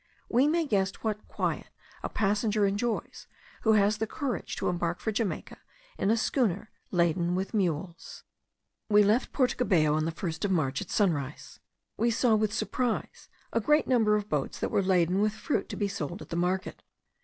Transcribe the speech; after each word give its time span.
We 0.29 0.47
may 0.47 0.65
guess 0.65 0.91
what 1.03 1.27
quiet 1.27 1.67
a 2.01 2.09
passenger 2.09 2.65
enjoys, 2.65 3.27
who 3.61 3.73
has 3.73 3.99
the 3.99 4.07
courage 4.07 4.55
to 4.55 4.67
embark 4.67 4.99
for 4.99 5.11
Jamaica 5.11 5.59
in 5.99 6.09
a 6.09 6.17
schooner 6.17 6.71
laden 6.89 7.35
with 7.35 7.53
mules. 7.53 8.23
We 8.89 9.03
left 9.03 9.31
Porto 9.31 9.55
Cabello 9.55 9.93
on 9.95 10.05
the 10.05 10.11
first 10.11 10.43
of 10.43 10.49
March, 10.49 10.81
at 10.81 10.89
sunrise. 10.89 11.59
We 11.97 12.09
saw 12.09 12.33
with 12.33 12.51
surprise 12.51 13.29
the 13.53 13.59
great 13.61 13.85
number 13.85 14.15
of 14.15 14.27
boats 14.27 14.57
that 14.59 14.71
were 14.71 14.81
laden 14.81 15.21
with 15.21 15.33
fruit 15.33 15.69
to 15.69 15.75
be 15.75 15.87
sold 15.87 16.23
at 16.23 16.29
the 16.29 16.35
market. 16.35 16.81